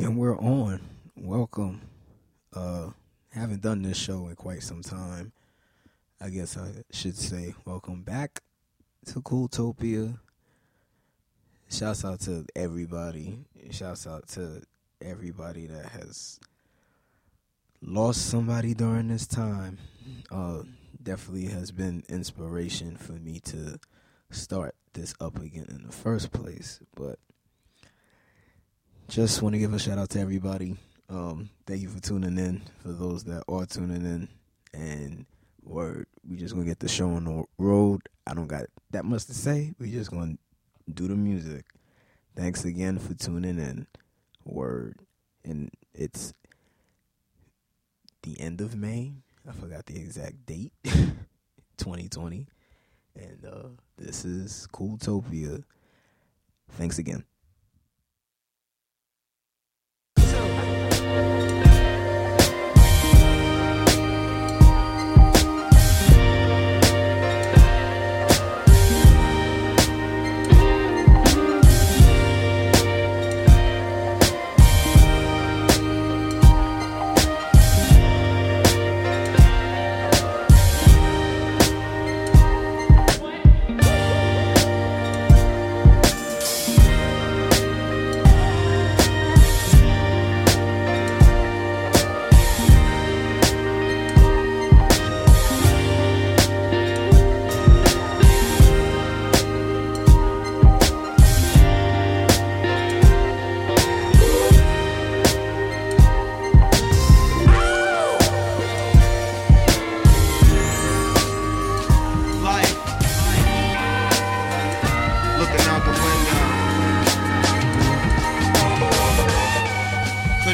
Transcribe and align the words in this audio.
And 0.00 0.16
we're 0.16 0.38
on. 0.38 0.80
Welcome. 1.14 1.82
Uh 2.54 2.88
haven't 3.34 3.60
done 3.60 3.82
this 3.82 3.98
show 3.98 4.28
in 4.28 4.34
quite 4.34 4.62
some 4.62 4.80
time. 4.80 5.30
I 6.18 6.30
guess 6.30 6.56
I 6.56 6.70
should 6.90 7.18
say 7.18 7.54
welcome 7.66 8.00
back 8.02 8.40
to 9.08 9.20
Cooltopia. 9.20 10.18
Shouts 11.70 12.06
out 12.06 12.20
to 12.20 12.46
everybody. 12.56 13.40
Shouts 13.72 14.06
out 14.06 14.26
to 14.28 14.62
everybody 15.02 15.66
that 15.66 15.90
has 15.90 16.40
lost 17.82 18.24
somebody 18.24 18.72
during 18.72 19.08
this 19.08 19.26
time. 19.26 19.76
Uh 20.30 20.62
definitely 21.02 21.48
has 21.48 21.72
been 21.72 22.04
inspiration 22.08 22.96
for 22.96 23.12
me 23.12 23.38
to 23.40 23.78
start 24.30 24.74
this 24.94 25.14
up 25.20 25.36
again 25.36 25.66
in 25.68 25.82
the 25.86 25.92
first 25.92 26.32
place. 26.32 26.80
But 26.94 27.18
just 29.10 29.42
want 29.42 29.54
to 29.54 29.58
give 29.58 29.74
a 29.74 29.78
shout 29.78 29.98
out 29.98 30.08
to 30.10 30.20
everybody. 30.20 30.76
Um, 31.08 31.50
thank 31.66 31.82
you 31.82 31.88
for 31.88 32.00
tuning 32.00 32.38
in. 32.38 32.62
For 32.80 32.92
those 32.92 33.24
that 33.24 33.42
are 33.48 33.66
tuning 33.66 34.04
in, 34.04 34.28
and 34.72 35.26
word, 35.64 36.06
we 36.28 36.36
just 36.36 36.54
gonna 36.54 36.64
get 36.64 36.78
the 36.78 36.88
show 36.88 37.10
on 37.10 37.24
the 37.24 37.44
road. 37.58 38.02
I 38.24 38.34
don't 38.34 38.46
got 38.46 38.66
that 38.92 39.04
much 39.04 39.24
to 39.26 39.34
say. 39.34 39.72
We 39.80 39.90
just 39.90 40.12
gonna 40.12 40.38
do 40.92 41.08
the 41.08 41.16
music. 41.16 41.64
Thanks 42.36 42.64
again 42.64 43.00
for 43.00 43.14
tuning 43.14 43.58
in. 43.58 43.88
Word, 44.44 45.00
and 45.44 45.72
it's 45.92 46.32
the 48.22 48.40
end 48.40 48.60
of 48.60 48.76
May. 48.76 49.14
I 49.48 49.52
forgot 49.52 49.86
the 49.86 49.96
exact 49.96 50.46
date. 50.46 50.72
2020. 51.78 52.46
And 53.16 53.44
uh, 53.44 53.68
this 53.96 54.24
is 54.24 54.68
Cooltopia. 54.72 55.64
Thanks 56.72 56.98
again. 56.98 57.24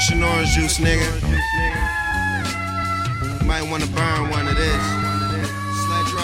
Juice, 0.07 0.79
nigga. 0.79 1.11
Might 3.45 3.63
wanna 3.69 3.87
burn 3.87 4.31
one 4.31 4.47
of 4.47 4.55
this. 4.55 4.83
Sledge. 5.83 6.15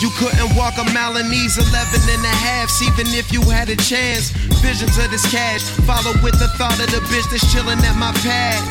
You 0.00 0.10
couldn't 0.18 0.54
walk 0.54 0.78
a 0.78 0.84
mile 0.94 1.16
in 1.16 1.28
these 1.30 1.58
11 1.58 2.00
and 2.14 2.24
a 2.24 2.28
halves, 2.28 2.80
even 2.82 3.12
if 3.12 3.32
you 3.32 3.42
had 3.42 3.68
a 3.68 3.76
chance. 3.76 4.30
Visions 4.62 4.96
of 4.98 5.10
this 5.10 5.28
cash, 5.32 5.62
follow 5.82 6.14
with 6.22 6.38
the 6.38 6.48
thought 6.58 6.78
of 6.78 6.90
the 6.92 7.00
bitch 7.10 7.28
that's 7.28 7.52
chilling 7.52 7.78
at 7.78 7.96
my 7.96 8.12
pad. 8.22 8.62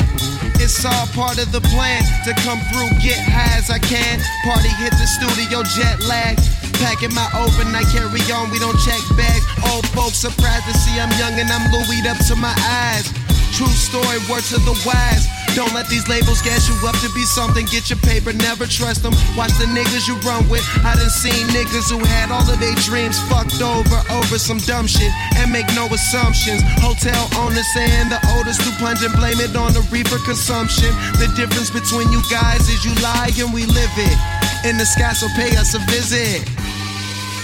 It's 0.60 0.82
all 0.86 1.06
part 1.08 1.36
of 1.36 1.52
the 1.52 1.60
plan 1.60 2.02
to 2.24 2.32
come 2.40 2.60
through, 2.72 2.88
get 3.04 3.20
high 3.20 3.58
as 3.58 3.70
I 3.70 3.78
can. 3.78 4.18
Party 4.44 4.70
hit 4.80 4.92
the 4.92 5.06
studio, 5.06 5.62
jet 5.62 6.00
lag. 6.08 6.38
Packing 6.82 7.14
my 7.14 7.30
overnight 7.38 7.86
carry 7.94 8.18
on, 8.34 8.50
we 8.50 8.58
don't 8.58 8.74
check 8.82 8.98
bags. 9.14 9.46
Old 9.70 9.86
folks 9.94 10.18
surprised 10.18 10.66
to 10.66 10.74
see 10.74 10.98
I'm 10.98 11.14
young 11.14 11.38
and 11.38 11.46
I'm 11.46 11.70
Louis 11.70 12.02
up 12.10 12.18
to 12.26 12.34
my 12.34 12.50
eyes. 12.58 13.06
True 13.54 13.70
story, 13.70 14.18
word 14.26 14.42
to 14.50 14.58
the 14.66 14.74
wise. 14.82 15.30
Don't 15.54 15.70
let 15.78 15.86
these 15.86 16.08
labels 16.08 16.42
gas 16.42 16.66
you 16.66 16.74
up 16.88 16.98
to 17.04 17.08
be 17.14 17.22
something. 17.22 17.66
Get 17.70 17.86
your 17.86 18.02
paper, 18.02 18.32
never 18.32 18.66
trust 18.66 19.04
them. 19.04 19.14
Watch 19.36 19.54
the 19.62 19.70
niggas 19.70 20.08
you 20.08 20.16
run 20.26 20.48
with. 20.48 20.64
I 20.82 20.98
done 20.98 21.12
seen 21.12 21.46
niggas 21.54 21.92
who 21.92 22.02
had 22.02 22.32
all 22.32 22.42
of 22.42 22.58
their 22.58 22.74
dreams 22.82 23.20
fucked 23.30 23.62
over 23.62 24.00
over 24.10 24.40
some 24.40 24.58
dumb 24.66 24.88
shit 24.88 25.12
and 25.38 25.52
make 25.52 25.68
no 25.78 25.86
assumptions. 25.86 26.66
Hotel 26.82 27.20
owners 27.38 27.68
saying 27.78 28.10
the 28.10 28.18
oldest 28.34 28.64
do 28.64 28.74
plunge 28.82 29.04
and 29.06 29.14
blame 29.14 29.38
it 29.38 29.54
on 29.54 29.70
the 29.70 29.86
reefer 29.92 30.18
consumption. 30.24 30.90
The 31.22 31.30
difference 31.38 31.70
between 31.70 32.10
you 32.10 32.24
guys 32.26 32.66
is 32.66 32.82
you 32.82 32.96
lie 33.04 33.30
and 33.38 33.54
we 33.54 33.70
live 33.70 33.94
it. 34.00 34.18
In 34.64 34.78
the 34.78 34.86
sky, 34.86 35.12
so 35.12 35.28
pay 35.36 35.54
us 35.60 35.74
a 35.74 35.80
visit. 35.92 36.40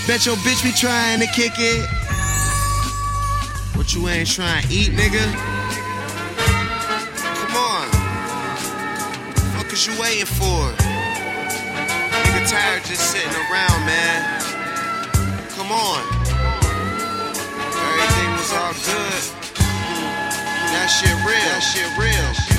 Bet 0.09 0.25
your 0.25 0.37
bitch 0.37 0.65
be 0.65 0.73
trying 0.73 1.21
to 1.21 1.27
kick 1.27 1.53
it. 1.59 1.87
What 3.77 3.95
you 3.95 4.09
ain't 4.09 4.27
trying 4.27 4.67
to 4.67 4.73
eat, 4.73 4.89
nigga? 4.93 5.21
Come 7.37 7.55
on. 7.55 7.87
Fuck 9.53 9.71
is 9.71 9.87
you 9.87 9.93
waiting 10.01 10.25
for? 10.25 10.73
Nigga 12.25 12.49
tired 12.49 12.85
just 12.85 13.11
sitting 13.13 13.37
around, 13.53 13.85
man. 13.85 14.41
Come 15.51 15.73
on. 15.73 16.01
Everything 17.85 18.31
was 18.33 18.53
all 18.55 18.73
good. 18.89 19.23
That 20.73 20.89
shit 20.89 21.13
real. 21.29 21.37
That 21.53 21.61
shit 21.61 21.99
real. 21.99 22.58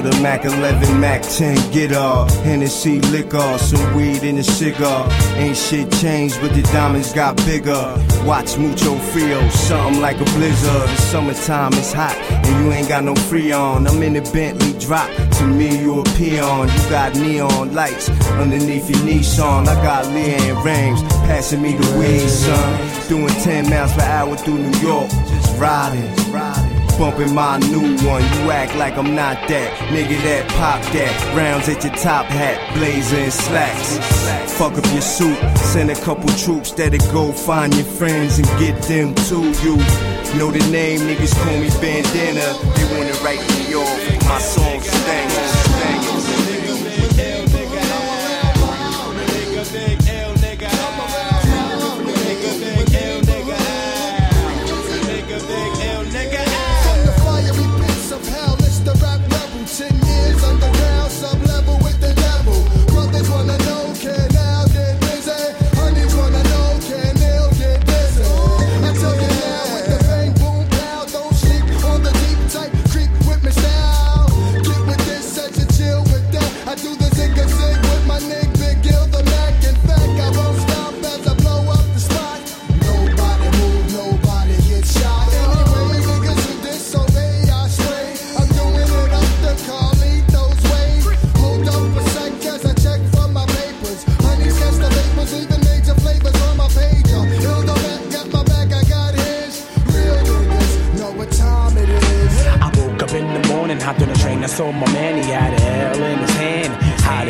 The 0.00 0.20
Mac 0.20 0.44
11, 0.44 1.00
Mac 1.00 1.22
10, 1.22 1.72
get 1.72 1.92
off. 1.92 2.30
Hennessy 2.42 3.00
liquor, 3.00 3.58
some 3.58 3.94
weed 3.94 4.22
in 4.22 4.38
a 4.38 4.42
cigar. 4.42 5.08
Ain't 5.36 5.56
shit 5.56 5.90
changed, 5.92 6.40
but 6.40 6.52
the 6.54 6.62
diamonds 6.62 7.12
got 7.12 7.36
bigger. 7.44 7.94
Watch 8.24 8.58
mucho 8.58 8.96
frio, 9.10 9.48
something 9.50 10.00
like 10.00 10.16
a 10.16 10.24
blizzard. 10.24 10.88
The 10.88 10.96
summertime 10.96 11.72
is 11.74 11.92
hot, 11.92 12.16
and 12.30 12.64
you 12.64 12.72
ain't 12.72 12.88
got 12.88 13.04
no 13.04 13.14
free 13.14 13.52
on. 13.52 13.86
I'm 13.86 14.02
in 14.02 14.14
the 14.14 14.22
Bentley 14.32 14.78
drop, 14.78 15.08
to 15.38 15.46
me 15.46 15.78
you 15.78 16.00
a 16.00 16.04
peon. 16.16 16.68
You 16.68 16.90
got 16.90 17.14
neon 17.14 17.74
lights 17.74 18.08
underneath 18.40 18.90
your 18.90 18.98
Nissan. 19.00 19.68
I 19.68 19.74
got 19.82 20.06
Leah 20.06 20.54
and 20.54 20.64
Rames 20.64 21.02
passing 21.28 21.62
me 21.62 21.76
the 21.76 21.98
weed, 21.98 22.28
son. 22.28 23.08
Doing 23.08 23.28
10 23.28 23.70
miles 23.70 23.92
per 23.92 24.02
hour 24.02 24.36
through 24.36 24.58
New 24.58 24.78
York, 24.80 25.10
just 25.10 25.60
riding. 25.60 26.25
Bumping 26.98 27.34
my 27.34 27.58
new 27.58 27.94
one, 28.06 28.22
you 28.22 28.50
act 28.50 28.74
like 28.76 28.96
I'm 28.96 29.14
not 29.14 29.36
that. 29.48 29.70
Nigga 29.92 30.16
that 30.22 30.48
pop 30.56 30.80
that. 30.94 31.36
Rounds 31.36 31.68
at 31.68 31.84
your 31.84 31.92
top 31.92 32.24
hat, 32.24 32.74
blazer 32.74 33.16
and 33.16 33.32
slacks. 33.32 33.98
Fuck 34.56 34.78
up 34.78 34.84
your 34.92 35.02
suit, 35.02 35.36
send 35.58 35.90
a 35.90 35.94
couple 35.96 36.28
troops 36.30 36.72
that'll 36.72 37.12
go 37.12 37.32
find 37.32 37.74
your 37.74 37.84
friends 37.84 38.38
and 38.38 38.48
get 38.58 38.80
them 38.84 39.14
to 39.28 39.44
you. 39.62 39.76
Know 40.38 40.50
the 40.50 40.66
name, 40.72 41.00
niggas 41.00 41.34
call 41.44 41.58
me 41.60 41.68
bandana. 41.82 42.56
They 42.76 42.86
wanna 42.96 43.12
write 43.22 43.44
me 43.58 43.74
off, 43.74 44.28
my 44.28 44.38
song 44.38 44.80
stank. 44.80 46.05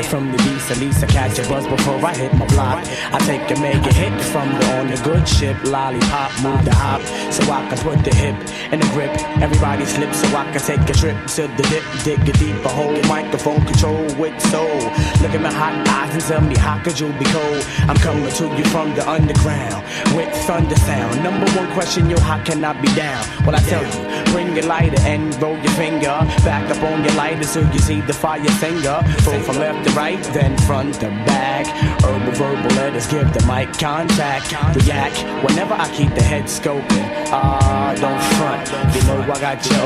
From 0.07 0.31
the 0.31 0.39
beast, 0.39 0.71
at 0.71 0.79
least 0.79 1.03
I 1.03 1.07
catch 1.07 1.39
a 1.39 1.49
buzz 1.49 1.67
before 1.67 2.05
I 2.05 2.15
hit 2.15 2.33
my 2.35 2.47
block. 2.47 2.85
I 3.13 3.19
take 3.27 3.51
a 3.51 3.61
mega 3.61 3.93
hit 3.93 4.15
from 4.33 4.49
the 4.59 4.67
on 4.79 4.87
the 4.89 4.97
good 5.03 5.27
ship, 5.29 5.57
lollipop, 5.65 6.31
move 6.43 6.65
the 6.65 6.75
hop, 6.75 7.03
so 7.33 7.43
I 7.51 7.67
can 7.69 7.79
put 7.79 7.99
the 8.05 8.15
hip 8.15 8.37
in 8.73 8.81
the 8.81 8.87
grip. 8.95 9.11
Everybody 9.43 9.85
slip, 9.85 10.15
so 10.15 10.27
I 10.37 10.45
can 10.53 10.61
take 10.61 10.89
a 10.89 10.93
trip 10.93 11.17
to 11.37 11.43
the 11.57 11.65
dip, 11.71 11.85
dig 12.05 12.29
a 12.29 12.33
deeper 12.39 12.69
hole, 12.69 13.01
microphone 13.09 13.65
control 13.67 14.05
with 14.17 14.41
soul. 14.51 14.79
Look 15.23 15.35
at 15.35 15.41
my 15.41 15.53
hot 15.53 15.75
eyes 15.89 16.15
and 16.15 16.23
tell 16.23 16.41
me 16.41 16.57
how 16.57 16.79
could 16.83 16.99
you 17.01 17.13
be 17.19 17.25
cold? 17.27 17.63
I'm 17.89 17.97
coming 17.97 18.31
to 18.31 18.45
you 18.57 18.65
from 18.67 18.95
the 18.95 19.09
underground 19.09 19.83
with 20.15 20.33
thunder 20.47 20.77
sound. 20.77 21.23
Number 21.23 21.51
one 21.53 21.71
question, 21.73 22.09
yo, 22.09 22.19
how 22.21 22.43
can 22.45 22.65
I 22.65 22.73
be 22.81 22.89
down? 22.95 23.25
Well, 23.45 23.57
I 23.57 23.61
tell 23.61 23.83
you, 23.83 24.33
bring 24.33 24.55
your 24.55 24.67
lighter 24.67 25.01
and 25.03 25.35
roll 25.43 25.59
your 25.59 25.73
finger 25.73 26.15
back 26.47 26.71
up 26.71 26.83
on 26.83 27.03
your 27.05 27.15
lighter 27.15 27.45
so 27.45 27.61
you 27.73 27.79
see 27.79 28.01
the 28.03 28.13
fire 28.13 28.45
finger. 28.63 29.03
Full 29.25 29.41
from 29.41 29.57
left 29.57 29.89
to 29.89 29.96
right, 29.97 30.23
then 30.37 30.57
front 30.59 30.95
to 31.01 31.09
back. 31.25 31.67
Herbal 32.05 32.33
verbal 32.33 32.77
letters 32.77 33.07
give 33.07 33.33
the 33.33 33.45
mic 33.47 33.73
contact. 33.79 34.53
React 34.77 35.25
whenever 35.43 35.75
I 35.75 35.89
keep 35.97 36.15
the 36.15 36.23
head 36.23 36.45
scoping. 36.45 37.09
Ah, 37.33 37.97
don't 37.97 38.21
front. 38.37 38.69
You 38.95 39.03
know 39.09 39.25
I 39.25 39.41
got 39.41 39.65
you. 39.65 39.81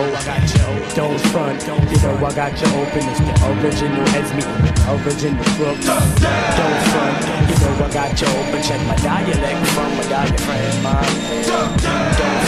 Don't 0.98 1.20
front. 1.30 1.62
You 1.62 1.98
know 2.02 2.26
I 2.26 2.34
got 2.34 2.52
you 2.60 2.68
open. 2.82 3.06
It's 3.06 3.20
the 3.22 3.34
original 3.54 4.04
heads 4.10 4.30
the 4.34 4.44
original 4.98 5.44
crook. 5.54 5.78
Don't 5.86 6.80
front. 6.90 7.22
You 7.46 7.56
know 7.62 7.86
I 7.86 7.90
got 7.94 8.20
you 8.20 8.26
open. 8.26 8.60
Check 8.66 8.82
my 8.90 8.96
dialect 8.96 9.62
from 9.70 9.90
my 9.94 10.04
diaphragm. 10.10 10.82
Man. 10.82 11.06
Don't 11.46 11.80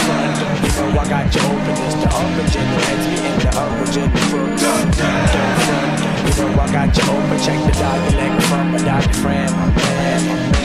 front. 0.02 0.34
You 0.66 0.70
know 0.82 0.98
I 0.98 1.04
got 1.06 1.30
you 1.30 1.42
open. 1.46 1.74
It's 1.78 1.94
the 2.02 2.10
original 2.10 2.80
heads 2.90 3.06
meeting 3.06 3.38
the 3.38 3.50
original 3.70 4.10
crook. 4.26 4.50
Don't 4.58 4.94
front. 4.96 6.11
Know 6.38 6.48
I 6.48 6.72
got 6.72 6.96
you 6.96 7.02
open. 7.12 7.38
Check 7.44 7.58
the 7.66 7.72
dialect 7.72 8.42
from 8.44 8.72
my 8.72 8.78
diaphragm. 8.78 9.52
My 9.52 9.66
man, 9.74 10.26
my 10.26 10.52
man. 10.52 10.61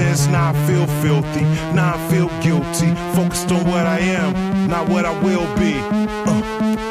Now 0.00 0.50
I 0.50 0.66
feel 0.66 0.86
filthy, 1.02 1.42
now 1.74 1.94
I 1.94 2.10
feel 2.10 2.28
guilty. 2.40 2.94
Focused 3.14 3.52
on 3.52 3.66
what 3.66 3.86
I 3.86 3.98
am, 3.98 4.68
not 4.68 4.88
what 4.88 5.04
I 5.04 5.12
will 5.22 5.46
be. 5.58 5.74
Uh, 5.78 6.42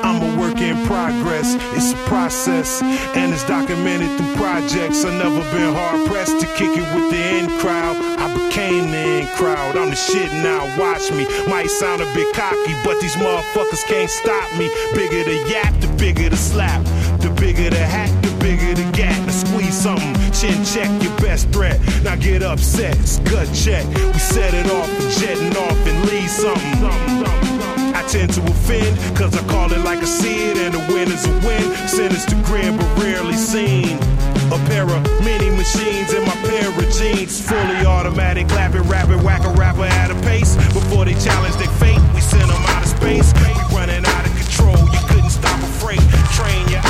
I'm 0.03 0.21
a 0.21 0.39
work 0.39 0.57
in 0.61 0.85
progress, 0.85 1.55
it's 1.75 1.93
a 1.93 1.97
process, 2.07 2.81
and 2.81 3.33
it's 3.33 3.45
documented 3.47 4.15
through 4.17 4.35
projects. 4.35 5.03
I've 5.03 5.13
never 5.13 5.41
been 5.51 5.73
hard 5.73 6.07
pressed 6.07 6.39
to 6.39 6.47
kick 6.53 6.71
it 6.77 6.87
with 6.95 7.09
the 7.11 7.21
in 7.37 7.59
crowd. 7.59 7.95
I 8.19 8.27
became 8.33 8.91
the 8.91 9.21
in 9.21 9.27
crowd, 9.35 9.75
I'm 9.75 9.89
the 9.89 9.95
shit 9.95 10.31
now, 10.31 10.61
watch 10.77 11.11
me. 11.11 11.25
Might 11.47 11.69
sound 11.69 12.01
a 12.01 12.13
bit 12.13 12.33
cocky, 12.35 12.75
but 12.83 12.99
these 13.01 13.15
motherfuckers 13.15 13.85
can't 13.87 14.09
stop 14.09 14.47
me. 14.57 14.69
Bigger 14.93 15.23
the 15.23 15.49
yak, 15.49 15.73
the 15.81 15.87
bigger 15.97 16.29
the 16.29 16.37
slap. 16.37 16.85
The 17.19 17.29
bigger 17.39 17.69
the 17.69 17.77
hat, 17.77 18.09
the 18.23 18.31
bigger 18.39 18.73
the 18.73 18.89
gat. 18.95 19.17
Now 19.25 19.33
squeeze 19.33 19.75
something, 19.75 20.15
chin 20.31 20.63
check 20.63 20.89
your 21.03 21.15
best 21.17 21.49
threat. 21.49 21.79
Now 22.03 22.15
get 22.15 22.43
upset, 22.43 22.97
it's 22.97 23.19
gut 23.19 23.47
check. 23.53 23.85
We 23.87 24.19
set 24.19 24.53
it 24.53 24.71
off, 24.71 24.89
jetting 25.19 25.55
off 25.57 25.77
and 25.87 26.09
leave 26.09 26.29
something. 26.29 26.79
I 27.93 28.03
tend 28.07 28.33
to 28.33 28.41
offend, 28.43 28.95
cause 29.17 29.35
I 29.35 29.43
call 29.51 29.71
it 29.73 29.83
like 29.83 29.99
I 29.99 30.05
see 30.05 30.49
it, 30.49 30.57
and 30.57 30.75
a 30.75 30.93
win 30.93 31.11
is 31.11 31.25
a 31.25 31.33
win. 31.45 31.59
to 32.29 32.35
grin, 32.47 32.77
but 32.77 32.87
rarely 33.03 33.35
seen. 33.35 33.97
A 34.51 34.57
pair 34.65 34.83
of 34.83 35.03
mini 35.23 35.49
machines 35.51 36.13
in 36.13 36.23
my 36.25 36.35
pair 36.47 36.69
of 36.69 36.89
jeans. 36.95 37.39
Fully 37.41 37.85
automatic, 37.85 38.47
clapping, 38.47 38.83
rapping, 38.83 39.21
whack 39.23 39.43
a 39.43 39.49
rapper 39.49 39.83
at 39.83 40.09
a 40.09 40.15
pace. 40.21 40.55
Before 40.73 41.05
they 41.05 41.13
challenge 41.13 41.55
their 41.55 41.73
fate, 41.77 42.01
we 42.15 42.21
send 42.21 42.49
them 42.49 42.63
out 42.73 42.83
of 42.83 42.89
space. 42.89 43.33
We 43.33 43.75
running 43.75 44.05
out 44.05 44.25
of 44.25 44.33
control, 44.35 44.79
you 44.89 45.01
couldn't 45.07 45.29
stop 45.29 45.59
a 45.61 45.69
freight. 45.79 46.01
Train 46.33 46.67
your 46.69 46.88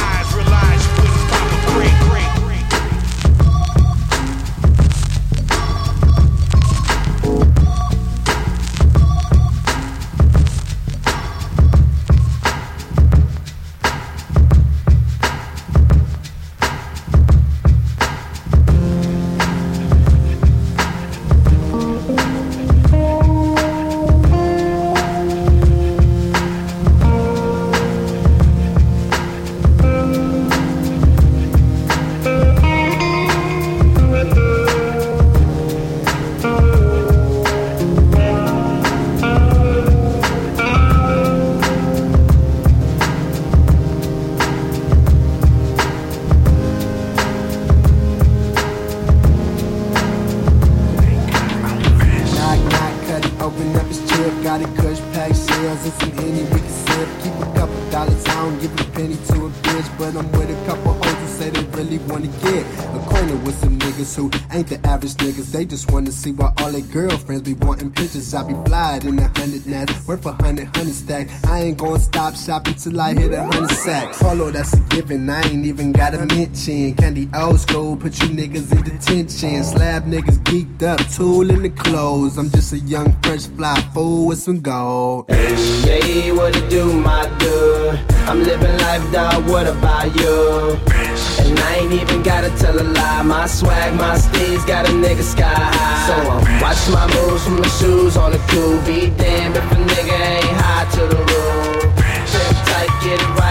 niggas. 65.20 65.52
They 65.52 65.66
just 65.66 65.92
wanna 65.92 66.12
see 66.12 66.32
why 66.32 66.52
all 66.58 66.72
their 66.72 66.82
girlfriends 66.82 67.44
be 67.44 67.54
wanting 67.54 67.92
pictures. 67.92 68.34
I 68.34 68.44
be 68.48 68.54
flyed 68.66 69.06
in 69.06 69.20
a 69.20 69.28
hundred 69.40 69.66
nats, 69.68 70.08
worth 70.08 70.26
a 70.26 70.34
hundred, 70.34 70.76
hundred 70.76 70.96
stack. 70.96 71.28
I 71.46 71.62
ain't 71.62 71.78
gonna 71.78 72.00
stop 72.00 72.36
shopping 72.36 72.74
till 72.76 73.00
I 73.00 73.14
hit 73.14 73.34
a 73.34 73.44
hundred 73.44 73.72
sacks. 73.72 74.18
Follow, 74.20 74.52
that's 74.52 74.74
a 74.74 74.80
given. 74.90 75.30
I 75.30 75.42
ain't 75.44 75.66
even 75.66 75.92
got 75.92 76.14
a 76.14 76.26
mention. 76.26 76.96
Candy 76.96 77.30
old 77.36 77.60
school, 77.60 77.96
put 77.96 78.20
you 78.22 78.30
niggas 78.30 78.72
in 78.72 78.84
detention. 78.84 79.64
Slab 79.64 80.06
niggas 80.06 80.40
geeked 80.44 80.84
up, 80.84 81.00
tool 81.14 81.50
in 81.50 81.64
the 81.64 81.70
clothes. 81.70 82.38
I'm 82.38 82.50
just 82.50 82.74
a 82.74 82.80
young, 82.80 83.12
fresh 83.22 83.48
fly 83.48 83.80
fool 83.94 84.28
with 84.28 84.40
some 84.40 84.62
gold. 84.62 85.26
Hey, 85.30 86.32
what 86.32 86.56
it 86.56 86.70
do, 86.70 86.94
my 86.94 87.28
dude? 87.40 88.00
I'm 88.28 88.44
living 88.44 88.78
life, 88.78 89.12
dog. 89.12 89.48
What 89.50 89.68
about 89.68 90.16
you? 90.16 91.09
And 91.50 91.60
I 91.60 91.76
ain't 91.82 91.94
even 91.94 92.22
gotta 92.22 92.50
tell 92.62 92.80
a 92.80 92.86
lie. 92.86 93.24
My 93.24 93.48
swag, 93.48 93.96
my 93.96 94.16
steez 94.16 94.66
got 94.68 94.88
a 94.88 94.92
nigga 94.92 95.24
sky 95.24 95.50
high. 95.50 96.06
So 96.06 96.14
I'm 96.30 96.62
watching 96.62 96.94
my 96.94 97.08
moves 97.16 97.44
from 97.44 97.58
my 97.58 97.68
shoes 97.80 98.16
on 98.18 98.32
the 98.32 98.42
cool. 98.50 98.78
Be 98.86 99.10
damned 99.18 99.58
if 99.58 99.72
a 99.72 99.76
nigga 99.76 100.14
ain't 100.14 100.56
high 100.62 100.86
to 100.96 101.02
the 101.10 101.18
roof. 101.18 101.82
Sit 102.30 102.54
tight, 102.70 102.94
get 103.02 103.18
it 103.20 103.34
right, 103.42 103.49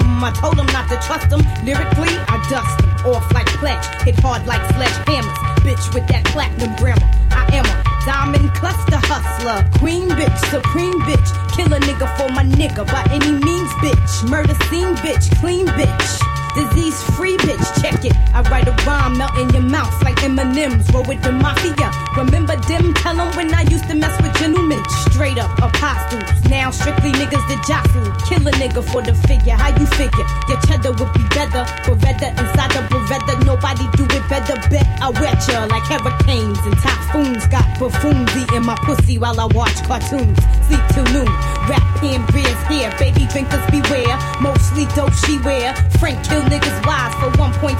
him. 0.00 0.24
I 0.24 0.30
told 0.32 0.58
him 0.58 0.66
not 0.66 0.88
to 0.88 0.96
trust 1.06 1.30
him. 1.32 1.42
Lyrically, 1.64 2.14
I 2.28 2.36
dust 2.50 2.80
him 2.80 3.12
off 3.12 3.26
like 3.32 3.46
pledge. 3.58 3.84
Hit 4.02 4.18
hard 4.20 4.46
like 4.46 4.62
sledgehammers. 4.74 5.36
Bitch 5.62 5.94
with 5.94 6.06
that 6.08 6.24
platinum 6.26 6.74
grammar. 6.76 7.10
I 7.30 7.46
am 7.52 7.66
a 7.66 7.76
diamond 8.06 8.52
cluster 8.54 9.00
hustler. 9.10 9.68
Queen 9.78 10.08
bitch, 10.10 10.38
supreme 10.50 11.00
bitch. 11.02 11.28
Kill 11.56 11.72
a 11.72 11.80
nigga 11.80 12.08
for 12.16 12.28
my 12.30 12.44
nigga 12.44 12.86
by 12.86 13.04
any 13.10 13.32
means, 13.32 13.70
bitch. 13.84 14.28
Murder 14.28 14.54
scene 14.68 14.94
bitch, 14.96 15.30
clean 15.40 15.66
bitch. 15.66 16.31
Disease 16.54 17.02
free 17.16 17.36
bitch, 17.38 17.64
check 17.80 18.04
it. 18.04 18.12
I 18.34 18.42
write 18.50 18.68
a 18.68 18.72
rhyme, 18.84 19.16
melt 19.16 19.36
in 19.38 19.48
your 19.50 19.62
mouth 19.62 19.92
like 20.02 20.22
M&M's. 20.22 20.92
Roll 20.92 21.02
with 21.04 21.22
the 21.22 21.32
mafia. 21.32 21.90
Remember 22.16 22.56
them? 22.68 22.92
Tell 22.94 23.16
them 23.16 23.34
when 23.36 23.54
I 23.54 23.62
used 23.62 23.88
to 23.88 23.94
mess 23.94 24.12
with 24.20 24.36
gentlemen. 24.36 24.82
Straight 25.08 25.38
up 25.38 25.50
apostles. 25.58 26.28
Now 26.50 26.70
strictly 26.70 27.12
niggas 27.12 27.40
that 27.48 27.64
jostle. 27.64 28.04
Kill 28.28 28.44
a 28.46 28.52
nigga 28.60 28.84
for 28.84 29.00
the 29.00 29.14
figure. 29.24 29.56
How 29.56 29.72
you 29.72 29.86
figure? 29.96 30.26
Your 30.48 30.60
cheddar 30.68 30.92
would 30.92 31.12
be 31.16 31.24
better. 31.32 31.64
Beretta 31.88 32.36
inside 32.36 32.70
the 32.76 32.84
Beretta. 32.92 33.32
Nobody 33.48 33.88
do 33.96 34.04
it 34.04 34.24
better. 34.28 34.56
Bet 34.68 34.84
I 35.00 35.08
wet 35.08 35.40
ya 35.48 35.64
like 35.72 35.88
hurricanes 35.88 36.60
and 36.68 36.76
typhoons. 36.84 37.48
Got 37.48 37.64
buffoons 37.80 38.28
eating 38.36 38.64
my 38.68 38.76
pussy 38.84 39.16
while 39.16 39.40
I 39.40 39.48
watch 39.56 39.80
cartoons. 39.88 40.36
Sleep 40.68 40.84
till 40.92 41.08
noon. 41.16 41.32
Rap 41.64 41.80
pen 41.96 42.20
beers 42.28 42.60
here. 42.68 42.92
Baby 43.00 43.24
drinkers 43.32 43.64
beware. 43.72 44.20
Mostly 44.44 44.84
dope 44.92 45.16
she 45.24 45.40
wear. 45.40 45.72
Frank 45.96 46.20
kill 46.28 46.41
niggas 46.50 46.78
wise 46.86 47.14
for 47.20 47.30
1.5. 47.38 47.76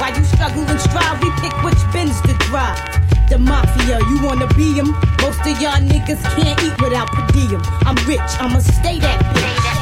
While 0.00 0.16
you 0.16 0.24
struggle 0.24 0.64
and 0.64 0.80
strive, 0.80 1.22
we 1.22 1.30
pick 1.42 1.54
which 1.62 1.80
bins 1.92 2.20
to 2.22 2.34
drive. 2.48 2.78
The 3.28 3.38
mafia, 3.38 3.98
you 3.98 4.22
wanna 4.22 4.46
be 4.54 4.74
them? 4.74 4.92
Most 5.20 5.40
of 5.40 5.60
y'all 5.60 5.80
niggas 5.80 6.22
can't 6.34 6.58
eat 6.62 6.80
without 6.82 7.08
per 7.08 7.26
diem. 7.32 7.62
I'm 7.86 7.96
rich, 8.06 8.20
I'ma 8.40 8.58
stay 8.58 8.98
that 8.98 9.20
bitch. 9.34 9.81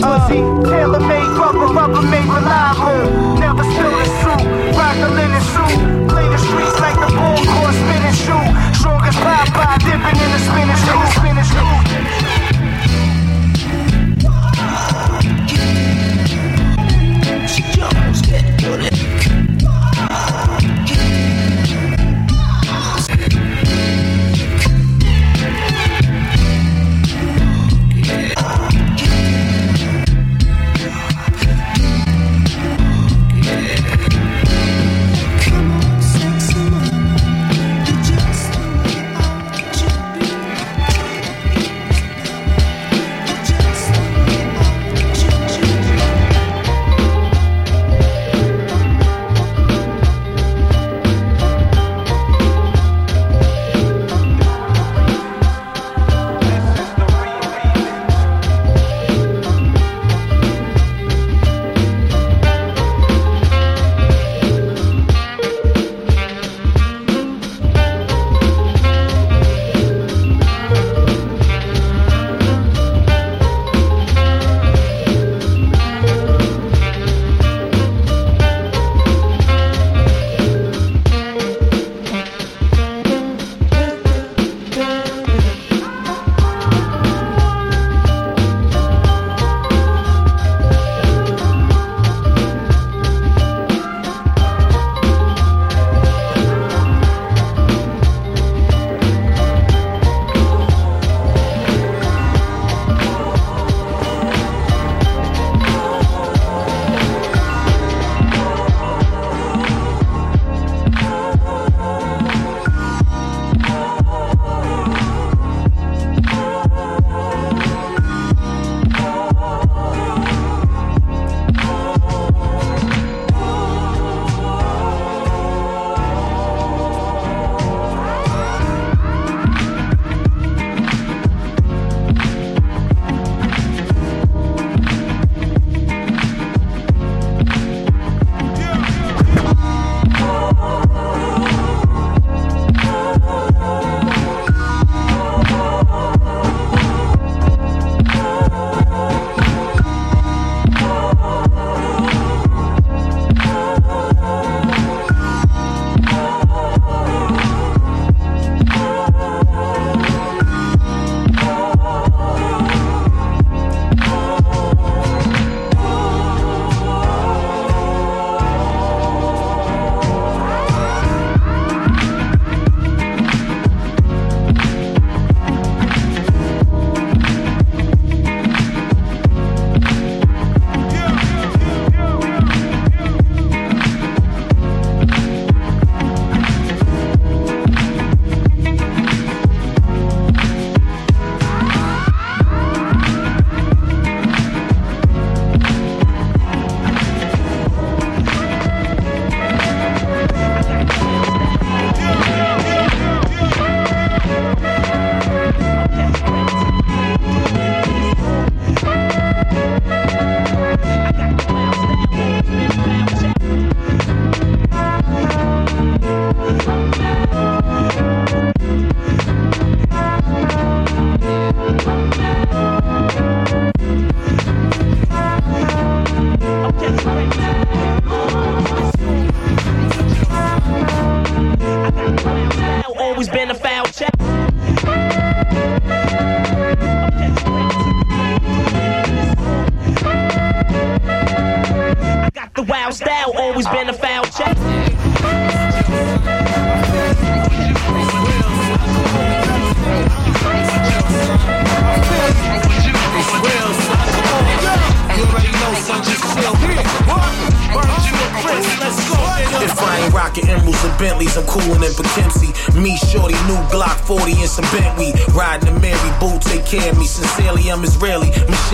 pussy. 0.00 0.40
Uh, 0.40 0.62
Tailor 0.62 1.00
made 1.00 1.30
rubber, 1.38 1.66
rubber 1.72 2.02
made 2.02 2.26
reliable. 2.26 3.38
Never 3.38 3.64
spill 3.64 3.94
the 3.94 4.06
suit, 4.20 4.42
rock 4.78 4.96
a 4.96 5.08
linen 5.14 5.42
suit. 5.52 5.78
Play 6.08 6.26
the 6.28 6.38
streets 6.38 6.78
like 6.80 6.98
the 6.98 7.10
ball 7.14 7.38
court 7.38 7.74
spinning 7.74 8.16
shoe. 8.24 8.46
Strongest 8.78 9.18
pop 9.20 9.46
by 9.54 9.76
dipping 9.78 10.18
in 10.24 10.30
the 10.34 10.40
spinach, 10.40 10.82
in 10.88 11.36
the 11.36 11.44
spinach. 11.44 11.73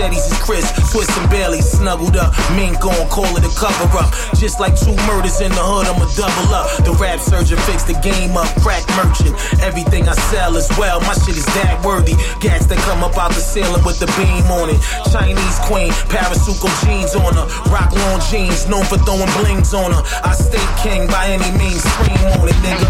Machetes 0.01 0.33
is 0.33 0.39
Chris, 0.41 0.65
Swiss 0.91 1.09
and 1.19 1.29
Bailey. 1.29 1.61
Snuggled 1.61 2.17
up, 2.17 2.33
mink 2.57 2.81
on, 2.85 3.09
call 3.09 3.29
it 3.37 3.45
a 3.45 3.53
cover 3.53 3.85
up. 4.01 4.09
Just 4.41 4.59
like 4.59 4.73
two 4.73 4.97
murders 5.05 5.41
in 5.45 5.53
the 5.53 5.61
hood, 5.61 5.85
I'ma 5.85 6.09
double 6.17 6.49
up. 6.57 6.73
The 6.89 6.97
rap 6.97 7.21
surgeon 7.21 7.59
fix 7.69 7.85
the 7.85 7.93
game 8.01 8.33
up, 8.33 8.49
crack 8.65 8.81
merchant. 8.97 9.37
Everything 9.61 10.09
I 10.09 10.17
sell 10.33 10.57
as 10.57 10.73
well, 10.81 11.01
my 11.05 11.13
shit 11.21 11.37
is 11.37 11.45
that 11.53 11.85
worthy. 11.85 12.17
Gats 12.41 12.65
that 12.73 12.81
come 12.89 13.05
up 13.05 13.17
out 13.21 13.37
the 13.37 13.45
ceiling 13.45 13.85
with 13.85 14.01
the 14.01 14.09
beam 14.17 14.49
on 14.49 14.73
it. 14.73 14.81
Chinese 15.13 15.59
queen, 15.69 15.93
Parasuco 16.09 16.73
jeans 16.81 17.13
on 17.13 17.37
her. 17.37 17.47
Rock 17.69 17.93
long 17.93 18.21
jeans, 18.33 18.65
known 18.73 18.89
for 18.89 18.97
throwing 19.05 19.29
blings 19.37 19.77
on 19.77 19.93
her. 19.93 20.03
I 20.25 20.33
stay 20.33 20.65
king 20.81 21.13
by 21.13 21.29
any 21.29 21.51
means, 21.61 21.85
scream 21.85 22.41
on 22.41 22.49
it, 22.49 22.57
nigga. 22.65 22.89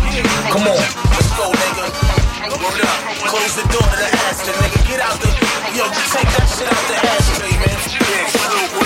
Come 0.54 0.62
on, 0.62 0.78
let's 0.78 1.30
go, 1.34 1.50
nigga. 1.50 2.19
Up, 2.40 2.48
close 2.48 3.54
the 3.54 3.68
door 3.68 3.84
to 3.84 3.96
the 4.00 4.08
Aston, 4.24 4.54
nigga. 4.54 4.88
Get 4.88 5.00
out 5.00 5.20
the, 5.20 5.28
yo, 5.76 5.84
take 6.08 6.24
that 6.24 6.48
shit 6.48 6.72
out 6.72 6.84
the 6.88 6.96
ashtray, 6.96 7.52
man. 7.60 7.76
Yeah, 8.00 8.79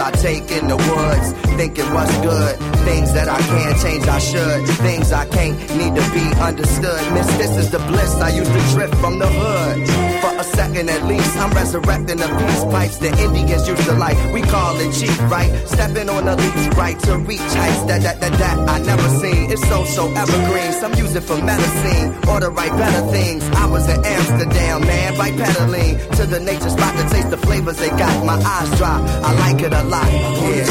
I 0.00 0.10
take 0.12 0.50
in 0.50 0.66
the 0.66 0.76
woods, 0.76 1.32
thinking 1.56 1.92
what's 1.92 2.16
good. 2.18 2.56
Things 2.84 3.12
that 3.12 3.28
I 3.28 3.38
can't 3.38 3.80
change, 3.80 4.06
I 4.08 4.18
should. 4.18 4.66
Things 4.78 5.12
I 5.12 5.26
can't 5.26 5.58
need 5.76 5.94
to 5.94 6.10
be 6.12 6.26
understood. 6.40 7.12
Miss, 7.12 7.26
this 7.36 7.56
is 7.56 7.70
the 7.70 7.78
bliss 7.78 8.14
I 8.14 8.30
used 8.30 8.50
to 8.50 8.74
drift 8.74 8.94
from 8.96 9.18
the 9.18 9.28
hood. 9.28 10.09
For 10.20 10.32
a 10.36 10.44
second 10.44 10.88
at 10.88 11.02
least. 11.04 11.36
I'm 11.36 11.50
resurrecting 11.50 12.18
the 12.18 12.28
peace 12.28 12.64
pipes 12.64 12.98
the 12.98 13.10
Indians 13.24 13.66
used 13.66 13.84
to 13.84 13.94
like. 13.94 14.18
We 14.32 14.42
call 14.42 14.76
it 14.78 14.92
cheap, 14.92 15.18
right? 15.30 15.50
Stepping 15.66 16.08
on 16.08 16.24
the 16.24 16.36
leash, 16.36 16.66
right 16.76 16.98
to 17.00 17.18
reach 17.18 17.40
heights 17.40 17.82
that 17.88 18.02
that 18.02 18.20
that 18.20 18.32
that 18.38 18.56
I 18.68 18.78
never 18.80 19.08
seen. 19.20 19.50
It's 19.50 19.66
so 19.68 19.84
so 19.84 20.12
evergreen. 20.12 20.72
Some 20.72 20.94
use 20.94 21.14
it 21.14 21.24
for 21.24 21.36
medicine 21.42 22.06
or 22.28 22.40
to 22.40 22.50
write 22.50 22.74
better 22.76 23.04
things. 23.10 23.42
I 23.56 23.66
was 23.66 23.88
in 23.88 24.04
Amsterdam, 24.04 24.82
man, 24.82 25.16
by 25.16 25.30
pedaling 25.32 25.98
to 26.16 26.26
the 26.26 26.40
nature 26.40 26.70
spot 26.70 26.96
to 26.96 27.04
taste 27.14 27.30
the 27.30 27.38
flavors 27.38 27.78
they 27.78 27.90
got. 27.90 28.24
My 28.24 28.38
eyes 28.38 28.70
dry, 28.78 28.98
I 29.24 29.32
like 29.44 29.62
it 29.62 29.72
a 29.72 29.82
lot. 29.84 30.10
Yeah, 30.10 30.64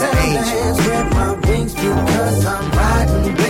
the 0.00 0.08
angel. 0.26 0.74
spread 0.74 1.10
my 1.12 1.32
wings 1.48 1.74
because 1.74 2.46
I'm 2.46 2.70
riding 2.70 3.49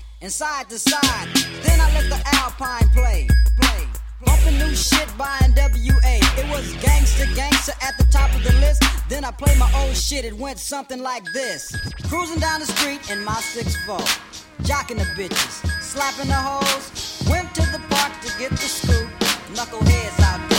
and 0.21 0.31
side 0.31 0.69
to 0.69 0.77
side. 0.77 1.27
Then 1.63 1.79
I 1.79 1.91
let 1.93 2.09
the 2.09 2.21
Alpine 2.35 2.89
play, 2.89 3.27
play. 3.59 3.87
Bumping 4.23 4.57
new 4.59 4.75
shit 4.75 5.07
by 5.17 5.37
NWA. 5.41 6.21
It 6.37 6.49
was 6.49 6.73
gangster, 6.83 7.25
gangster 7.35 7.73
at 7.81 7.97
the 7.97 8.03
top 8.11 8.33
of 8.35 8.43
the 8.43 8.53
list. 8.59 8.83
Then 9.09 9.25
I 9.25 9.31
played 9.31 9.57
my 9.57 9.71
old 9.81 9.95
shit. 9.95 10.25
It 10.25 10.33
went 10.37 10.59
something 10.59 11.01
like 11.01 11.23
this: 11.33 11.75
Cruising 12.07 12.39
down 12.39 12.59
the 12.59 12.67
street 12.67 13.09
in 13.09 13.23
my 13.25 13.33
6'4, 13.33 13.99
jocking 14.61 14.97
the 14.97 15.05
bitches, 15.17 15.65
slapping 15.81 16.27
the 16.27 16.35
hoes. 16.35 17.23
Went 17.29 17.53
to 17.55 17.61
the 17.71 17.81
park 17.89 18.13
to 18.21 18.29
get 18.37 18.51
the 18.51 18.57
scoop. 18.57 19.09
Knuckleheads 19.53 20.19
out 20.21 20.49
there, 20.49 20.50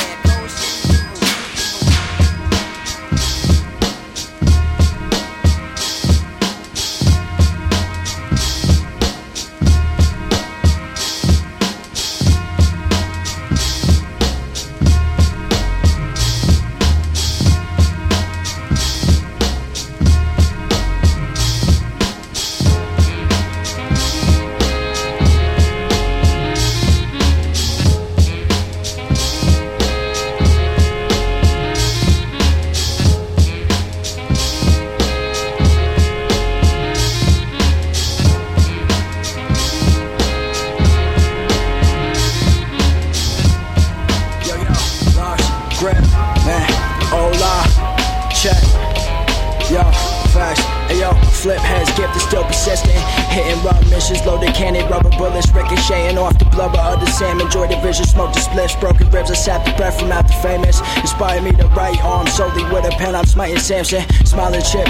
Samson, 63.62 64.02
smiling 64.26 64.60
chip, 64.62 64.81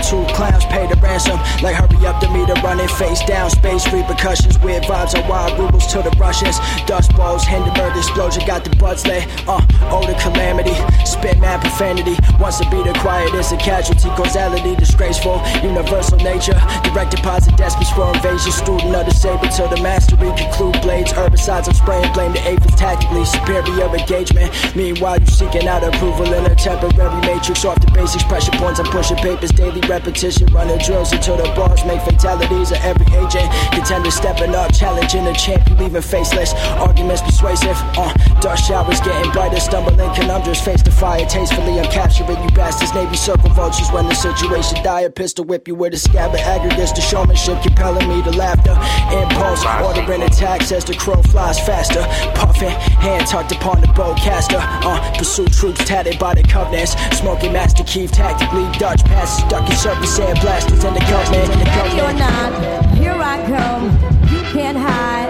mad 11.52 11.60
profanity, 11.60 12.16
wants 12.40 12.58
to 12.58 12.68
be 12.70 12.82
the 12.82 12.92
quietest, 13.00 13.52
a 13.52 13.56
casualty, 13.56 14.08
causality, 14.16 14.74
disgraceful, 14.76 15.36
universal 15.62 16.16
nature, 16.18 16.56
direct 16.84 17.10
deposit, 17.10 17.56
despots 17.56 17.90
for 17.92 18.08
invasion, 18.14 18.52
student 18.52 18.94
of 18.94 19.04
the 19.04 19.12
saber 19.12 19.48
till 19.48 19.68
the 19.68 19.80
mastery, 19.82 20.32
conclude 20.36 20.80
blades, 20.80 21.12
herbicides, 21.12 21.68
I'm 21.68 21.74
spraying, 21.74 22.12
blame 22.12 22.32
the 22.32 22.40
aphids 22.40 22.74
tactically, 22.76 23.24
superior 23.24 23.88
engagement, 23.92 24.48
meanwhile 24.74 25.20
you 25.20 25.26
seeking 25.26 25.68
out 25.68 25.84
approval 25.84 26.32
in 26.32 26.46
a 26.46 26.54
temporary 26.54 27.20
matrix, 27.20 27.64
off 27.64 27.80
the 27.80 27.90
basics, 27.92 28.24
pressure 28.24 28.52
points, 28.52 28.80
I'm 28.80 28.86
pushing 28.86 29.18
papers, 29.18 29.52
daily 29.52 29.80
repetition, 29.88 30.46
running 30.52 30.78
drills 30.78 31.12
until 31.12 31.36
the 31.36 31.44
bars 31.52 31.84
make 31.84 32.00
fatalities 32.02 32.72
of 32.72 32.78
every 32.80 33.06
agent, 33.20 33.48
contender 33.72 34.10
stepping 34.10 34.54
up, 34.54 34.72
challenging 34.72 35.24
the 35.24 35.34
champion, 35.34 35.76
leaving 35.78 36.02
faceless, 36.02 36.54
arguments 36.80 37.20
persuasive, 37.22 37.76
uh, 38.00 38.12
dust 38.40 38.66
showers 38.66 39.00
getting 39.00 39.30
brighter, 39.32 39.60
stumbling 39.60 40.12
conundrums, 40.14 40.60
face 40.60 40.82
the 40.82 40.90
fire, 40.90 41.24
tastefully 41.42 41.80
I'm 41.80 41.90
capturing 41.90 42.40
you 42.42 42.50
bastards, 42.50 42.94
Navy 42.94 43.16
circle 43.16 43.50
vultures 43.50 43.90
when 43.90 44.06
the 44.06 44.14
situation 44.14 44.82
dire, 44.84 45.10
pistol 45.10 45.44
whip 45.44 45.66
you 45.66 45.74
with 45.74 45.92
a 45.94 45.98
scabbard, 45.98 46.40
aggregates, 46.40 46.92
the 46.92 47.00
showmanship 47.00 47.60
compelling 47.62 48.08
me 48.08 48.22
to 48.22 48.30
laughter, 48.30 48.74
impulse, 49.10 49.64
ordering 49.82 50.22
attacks 50.22 50.70
as 50.70 50.84
the 50.84 50.94
crow 50.94 51.20
flies 51.22 51.58
faster, 51.58 52.02
puffing, 52.38 52.70
hand 53.02 53.26
tucked 53.26 53.50
upon 53.50 53.80
the 53.80 53.88
bowcaster, 53.88 54.60
uh, 54.60 55.18
pursue 55.18 55.46
troops 55.46 55.84
tatted 55.84 56.16
by 56.18 56.32
the 56.34 56.42
covenants, 56.42 56.94
smoking 57.18 57.52
master 57.52 57.82
Keith 57.84 58.12
tactically, 58.12 58.66
Dutch 58.78 59.02
passes, 59.04 59.42
ducking 59.50 59.74
surface 59.74 60.18
air 60.20 60.34
blasters 60.36 60.84
in 60.84 60.94
the 60.94 61.00
the 61.00 61.62
Ready 61.82 62.00
or 62.00 62.12
not, 62.12 62.94
here 62.94 63.18
I 63.18 63.44
come. 63.46 63.90
You 64.30 64.42
can't 64.52 64.78
hide. 64.78 65.21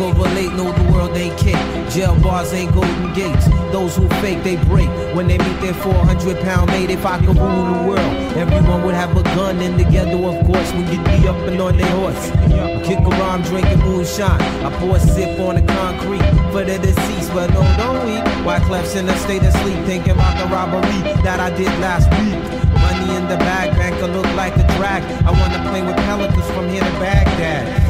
Correlate 0.00 0.52
know 0.54 0.72
the 0.72 0.92
world 0.92 1.16
ain't 1.16 1.36
kick. 1.36 1.60
Jail 1.90 2.18
bars 2.20 2.52
ain't 2.52 2.72
golden 2.72 3.12
gates. 3.12 3.46
Those 3.70 3.96
who 3.96 4.08
fake, 4.22 4.42
they 4.42 4.56
break. 4.64 4.88
When 5.14 5.28
they 5.28 5.36
meet 5.38 5.60
their 5.60 5.74
400 5.74 6.40
pound 6.40 6.70
mate, 6.70 6.90
if 6.90 7.04
I 7.04 7.18
could 7.18 7.36
rule 7.36 7.66
the 7.74 7.82
world, 7.88 8.12
everyone 8.36 8.82
would 8.84 8.94
have 8.94 9.16
a 9.16 9.22
gun 9.36 9.58
the 9.76 9.84
ghetto, 9.84 10.18
of 10.32 10.46
course, 10.46 10.72
you'd 10.72 11.04
be 11.04 11.28
up 11.28 11.36
and 11.48 11.60
on 11.60 11.76
their 11.76 11.94
horse. 12.00 12.30
Kick 12.86 13.00
around 13.00 13.44
drinking 13.44 13.80
moonshine. 13.80 14.40
I 14.64 14.70
pour 14.78 14.96
a 14.96 15.00
sip 15.00 15.38
on 15.40 15.56
the 15.56 15.62
concrete 15.62 16.24
for 16.52 16.64
the 16.64 16.78
deceased, 16.78 17.32
but 17.34 17.48
no, 17.50 17.62
don't 17.76 18.00
weep. 18.06 18.24
Wyclef's 18.46 18.94
in 18.96 19.08
a 19.08 19.16
state 19.18 19.42
of 19.42 19.52
sleep, 19.60 19.84
thinking 19.84 20.12
about 20.12 20.36
the 20.40 20.46
robbery 20.54 21.00
that 21.22 21.40
I 21.40 21.50
did 21.50 21.72
last 21.80 22.08
week. 22.18 22.40
Money 22.74 23.16
in 23.16 23.28
the 23.28 23.36
bag, 23.36 23.70
banker 23.76 24.08
look 24.08 24.26
like 24.34 24.56
a 24.56 24.66
drag. 24.76 25.02
I 25.24 25.30
wanna 25.30 25.60
play 25.70 25.82
with 25.82 25.96
pelicans 26.08 26.46
from 26.52 26.68
here 26.68 26.82
to 26.82 26.90
Baghdad. 26.98 27.89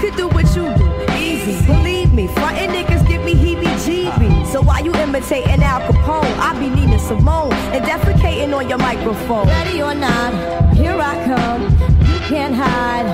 Could 0.00 0.16
do 0.16 0.28
what 0.28 0.46
you 0.56 0.64
do, 0.78 1.12
easy. 1.12 1.66
Believe 1.66 2.14
me, 2.14 2.26
frontin' 2.28 2.70
niggas 2.70 3.06
give 3.06 3.22
me 3.22 3.34
heebie-jeebies. 3.34 4.46
So 4.46 4.62
why 4.62 4.80
you 4.80 4.94
imitating 4.94 5.62
Al 5.62 5.80
Capone? 5.82 6.24
I 6.38 6.58
be 6.58 6.70
Nina 6.70 6.98
Simone 6.98 7.52
and 7.74 7.84
defecating 7.84 8.56
on 8.56 8.66
your 8.66 8.78
microphone. 8.78 9.46
Ready 9.46 9.82
or 9.82 9.94
not, 9.94 10.32
here 10.74 10.98
I 10.98 11.22
come. 11.26 11.62
You 12.10 12.18
can't 12.30 12.54
hide. 12.54 13.08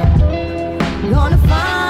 Gonna 1.11 1.39
find 1.39 1.86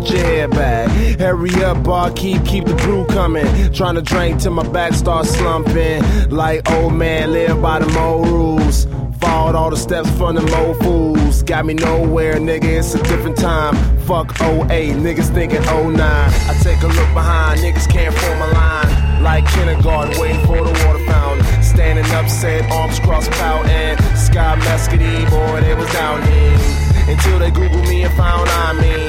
put 0.00 0.10
your 0.10 0.48
back. 0.48 0.88
Hurry 1.18 1.54
up, 1.64 1.82
bar, 1.82 2.10
keep, 2.12 2.44
keep 2.44 2.64
the 2.64 2.74
brew 2.74 3.06
coming. 3.06 3.46
Trying 3.72 3.94
to 3.96 4.02
drink 4.02 4.40
till 4.40 4.52
my 4.52 4.66
back 4.68 4.94
starts 4.94 5.30
slumping. 5.30 6.02
Like 6.30 6.70
old 6.70 6.94
man, 6.94 7.32
live 7.32 7.60
by 7.60 7.80
the 7.80 7.98
old 7.98 8.28
rules. 8.28 8.86
Followed 9.20 9.54
all 9.54 9.70
the 9.70 9.76
steps 9.76 10.10
from 10.16 10.36
the 10.36 10.56
old 10.56 10.78
fools. 10.78 11.42
Got 11.42 11.66
me 11.66 11.74
nowhere, 11.74 12.36
nigga, 12.36 12.64
it's 12.64 12.94
a 12.94 13.02
different 13.02 13.36
time. 13.36 13.76
Fuck 14.00 14.40
08, 14.40 14.96
niggas 14.96 15.32
thinking 15.34 15.62
09. 15.62 16.00
I 16.00 16.58
take 16.62 16.82
a 16.82 16.86
look 16.86 17.12
behind, 17.14 17.60
niggas 17.60 17.90
can't 17.90 18.14
form 18.14 18.40
a 18.40 18.46
line. 18.52 19.22
Like 19.22 19.46
kindergarten, 19.48 20.18
waiting 20.18 20.40
for 20.46 20.64
the 20.64 20.72
water 20.86 21.04
fountain. 21.04 21.62
Standing 21.62 22.06
up, 22.12 22.24
arms 22.72 22.98
crossed, 23.00 23.30
pouting. 23.32 23.98
Sky 24.16 24.56
Mescady, 24.60 25.28
boy, 25.28 25.60
they 25.60 25.74
was 25.74 25.92
down 25.92 26.22
here. 26.22 26.80
Until 27.06 27.38
they 27.38 27.50
Google 27.50 27.82
me 27.82 28.04
and 28.04 28.14
found 28.14 28.48
I 28.48 28.72
mean. 28.80 28.99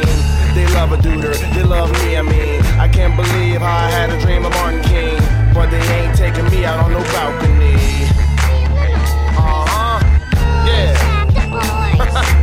They 0.82 0.88
love 0.88 1.00
a 1.00 1.04
duder, 1.04 1.54
they 1.54 1.62
love 1.62 1.92
me, 1.92 2.18
I 2.18 2.24
mean. 2.24 2.60
I 2.80 2.88
can't 2.88 3.16
believe 3.16 3.62
how 3.62 3.86
I 3.86 3.92
had 3.92 4.10
a 4.10 4.20
dream 4.20 4.46
of 4.46 4.52
Martin 4.54 4.82
King. 4.82 5.16
But 5.54 5.70
they 5.70 5.78
ain't 5.78 6.18
taking 6.18 6.46
me 6.46 6.66
out 6.66 6.80
on 6.80 6.92
no 6.92 7.04
balcony. 7.14 7.76
Uh 9.38 9.66
huh, 9.70 10.00
yeah. 10.66 12.38